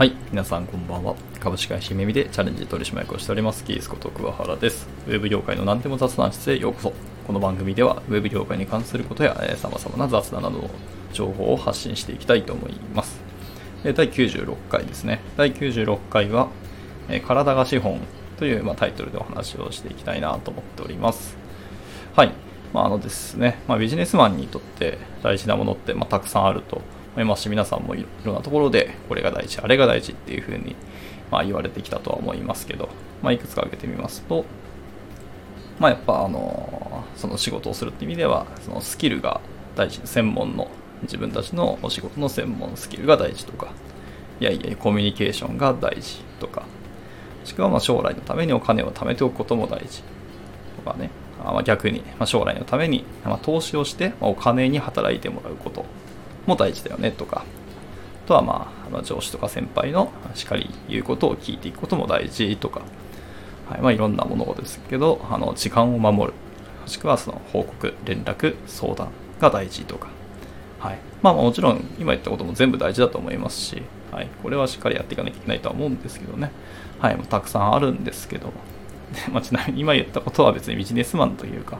[0.00, 1.14] はい、皆さんこんばんは。
[1.40, 4.88] 株式会社めみでチャレンジ取締役をしております、キースこと桑原です。
[5.06, 6.92] ウェブ業界の何でも雑談室へようこそ。
[7.26, 10.70] この番組では、ウェブ業界に関することや、えー、様々な雑談などの
[11.12, 13.20] 情報を発信していきたいと思います。
[13.84, 15.20] え第96回ですね。
[15.36, 16.48] 第96回は、
[17.10, 18.00] えー体が資本
[18.38, 21.36] という、まあ、タイトルでお話をしていきたいなと思っております。
[22.16, 22.32] はい。
[22.72, 26.80] まあ、あのですね、まあ、ビジネスマンにとって大事なものって、まあ、たくさんあると
[27.14, 30.76] 思いますし、皆さんもいろんなところで、これが大事、あれが大事っていうふうに、
[31.30, 32.88] まあ、言われてきたとは思いますけど、
[33.22, 34.44] まあ、いくつか挙げてみますと、
[35.78, 39.40] まあ、やっぱ、あの、その仕事をするって意味では、そのスキルが
[39.76, 40.68] 大事、専門の、
[41.02, 43.72] 自分たちのお仕事の専門スキルが大事とか、
[44.38, 46.66] いやいや、コミュニケーションが大事とか、も
[47.46, 50.02] しくはまあ将来のためにお金を貯めておくことも大事
[50.76, 51.10] とかね、
[51.42, 55.86] あまあ逆に、まあ、将来のために、まあ、投資をして、まあお金に働いてもらうこと。
[56.46, 57.44] も大事だよねとか、
[58.24, 62.82] あとはまああの上司とか先輩のしっかり言うことを聞いていくことも大事とか、
[63.68, 66.34] はいまあ、いろんなものですけど、あの時間を守る、
[66.82, 69.08] もしくはその報告、連絡、相談
[69.40, 70.08] が大事とか、
[70.80, 70.98] はい。
[71.22, 76.50] まあ、もちろん今言ったことも全部大事だと思いますし、はい、これはしっかりやっていかなきゃいけないとは思うんですけどね、
[76.98, 78.52] はい、もうたくさんあるんですけど、
[79.12, 81.78] でまあ、ちなみに今言ったことは別にビジネスマンというか、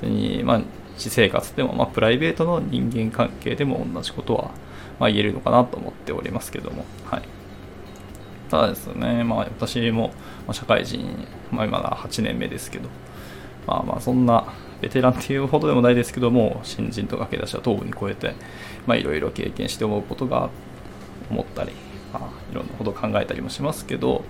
[0.00, 0.60] 別にまあ
[0.96, 4.50] 私生活でも、まあ、プライベートの人間関係でも同じことは、
[4.98, 7.22] まあ、言えるのかなと思っておりますけども、はい、
[8.50, 10.12] ただですね、まあ、私も
[10.46, 12.88] ま社会人、まあ、今が8年目ですけど、
[13.66, 18.34] まあまあそんなベテランっていうほどでもないですけども、新人と駆け出しは東部に超えて、
[18.86, 20.50] まあいろいろ経験して思うことが
[21.30, 21.72] 思ったり、
[22.12, 24.24] まあ、いろんなことを考えたりもしますけど、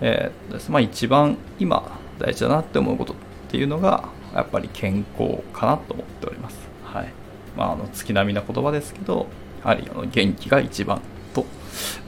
[0.00, 3.16] えーまあ、一番今大事だなって思うことっ
[3.50, 6.56] ていうのがやっぱり健康かなと思っております。
[6.84, 7.12] はい
[7.56, 9.26] まあ、あの月並みな言葉ですけど、
[9.62, 11.00] やはりあの元気が一番
[11.34, 11.44] と、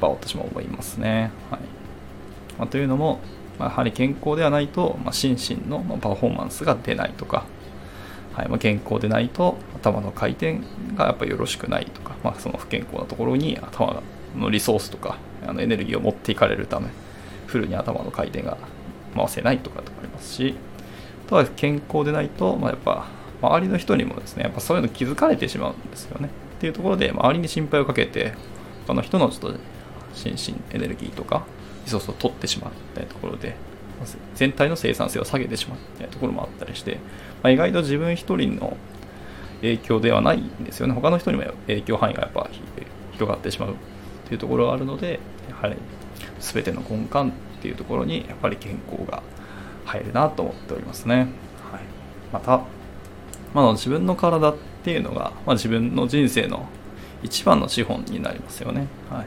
[0.01, 1.33] まあ、私も思いますね。
[1.51, 1.61] はい
[2.59, 3.21] まあ、というのも、
[3.59, 7.45] まあ、やはり健康ではないと、まあ、心身のまあパフォーマンスが出ないとか、
[8.35, 10.61] はいまあ、健康でないと頭の回転
[10.95, 14.03] がやっぱりよろしくないとか、まあ、その不健康なところに頭
[14.37, 16.89] のリソースとかあのエネルギーを持っていかれるため
[17.47, 18.57] フルに頭の回転が
[19.17, 20.70] 回せないとかとかありますしあ
[21.31, 23.07] とは健康でないと、まあ、やっぱ
[23.41, 26.29] 周りの人にもですねやっぱそういうの気づかれてしまうんですよね。
[26.29, 28.35] っていうところで周りに心配をかけて
[28.87, 29.59] 他の人のちょっと
[30.13, 31.45] 心身エネルギーとか
[31.85, 33.57] リソースを取ってしまうみたところで
[34.35, 36.99] 全体の生産性を下げてしまうみたところもあったりして、
[37.43, 38.77] まあ、意外と自分一人の
[39.61, 40.95] 影響ではないんですよね。
[40.95, 42.51] 他の人にも影響範囲がやっぱ
[43.13, 43.75] 広がってしまうっ
[44.27, 45.77] ていうところがあるのでやはり
[46.41, 49.23] 全ての根幹っていうところにやっぱり健康が
[49.91, 51.29] 入るなと思っておりますね、はい、
[52.33, 52.63] また、
[53.53, 56.69] まあ、自分の体っていうのが、まあ、自分の人生の
[57.23, 59.27] 一番の資本になりますよね、はい。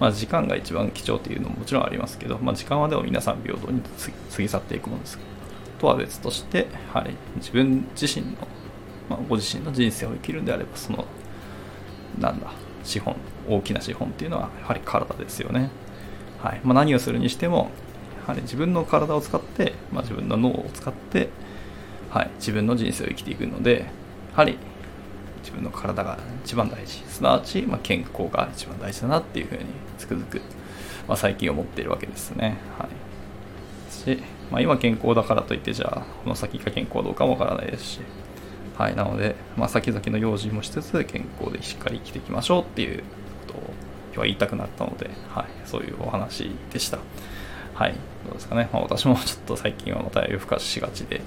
[0.00, 3.80] まあ、時間が一番貴重っていうのももちろんありますけど、まあ、時間はでも皆さん平等に
[4.34, 5.18] 過ぎ去っていくものです。
[5.78, 8.32] とは別としてやはり自分自身の、
[9.08, 11.04] まあ、ご自身の人生を生きるんであればその
[12.18, 12.52] なんだ
[12.82, 13.16] 資本
[13.48, 15.70] 大きな資本っていうのはやはり体ですよね、
[16.42, 16.60] はい。
[16.64, 17.93] まあ、何をするにしてもや
[18.26, 21.28] はり自分の体を使って、まあ、自分の脳を使って、
[22.10, 23.80] はい、自分の人生を生きていくので
[24.32, 24.58] やはり
[25.42, 27.02] 自分の体が一番大事。
[27.06, 29.64] すなわち、まあ、健康が一番大事だなっていうふうに
[29.98, 30.40] つくづく、
[31.06, 33.92] まあ、最近思っているわけですね、はい。
[33.92, 38.00] しまあ、今健康だからといってじゃあこの先が健康どうかもわからないですし
[38.76, 43.04] はい、なので、まあ、先々の用心もしつつ健康でしっかり生きていきましょうっていう
[43.46, 43.60] ことを
[44.06, 46.98] 今日は言いたくなったので、はい、そういうお話でした。
[47.74, 48.68] はい、どうですかね。
[48.72, 51.20] まあ、私もちょっと最近はまた夜更かししがちで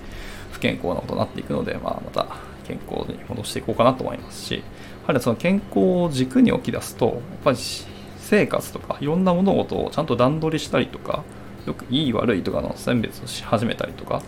[0.51, 2.27] 不健康なことになっていくので、まあ、また
[2.65, 4.61] 健康に戻していこうかなと思いますし、や
[5.07, 7.57] はりその健康を軸に置き出すと、やっぱり
[8.19, 11.23] 生活とかいろんな物事をちゃんと段取りしたりとか、
[11.65, 14.21] よくいい悪いとかの選別をし始めたりとか、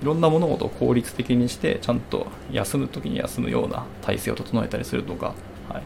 [0.00, 5.34] いろんな物事を効率的にしてちゃんと休む時に休むような体制を整えたりするとか、
[5.68, 5.82] はい、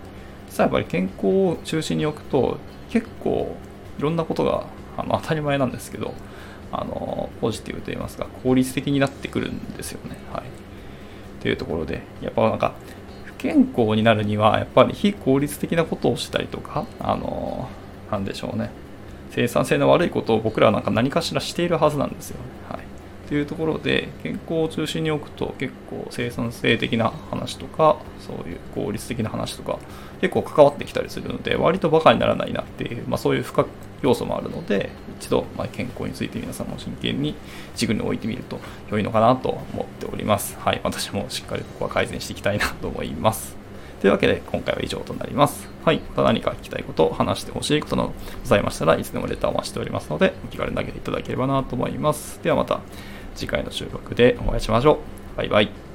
[0.48, 2.58] 実はやっぱり健康を中心に置くと
[2.90, 3.56] 結構
[3.98, 4.66] いろんなことが
[4.96, 6.14] あの当たり前なんですけど
[6.70, 10.16] あのポジティブといいますか効率的になってくるんですよね。
[10.32, 10.42] はい、
[11.42, 12.74] というところでやっぱなんか
[13.24, 17.68] 不健康になるにはやっぱり非効率的なことをしたりとかあの
[18.10, 18.70] なんでしょうね
[19.30, 22.44] 生産性の悪いことを僕らはなんか何かしらしているはずなんですよね。
[22.68, 22.82] はい
[23.32, 29.78] というところで健康を中心に置くと結構生産性的な話とかそういう効率的な話とか
[30.20, 33.66] 結構関わってきたりするので割とバカにならないなっていう、まあ、そういう深
[34.02, 34.90] 要素もあるので
[35.20, 37.34] 一度、まあ、健康について皆さんも真剣に
[37.76, 38.58] 軸に置いてみると
[38.90, 43.62] 良いのかなと思っておりますはい私もしっかりここは改善していきたいなと思います
[44.02, 45.68] というわけで、今回は以上となります。
[45.84, 46.00] はい。
[46.00, 48.14] また何か聞きたいこと、話してほしいことなどご
[48.48, 52.42] ざいましたらいつでもレターを待しておりますので、お気軽に投げていただければなと思います。
[52.42, 52.80] ではまた
[53.36, 54.98] 次回の収録でお会いしましょ
[55.34, 55.36] う。
[55.36, 55.91] バイバイ。